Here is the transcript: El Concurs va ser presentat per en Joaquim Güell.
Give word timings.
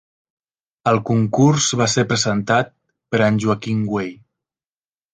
El 0.91 1.01
Concurs 1.09 1.69
va 1.83 1.87
ser 1.97 2.05
presentat 2.15 2.75
per 3.13 3.23
en 3.31 3.41
Joaquim 3.47 3.89
Güell. 3.95 4.15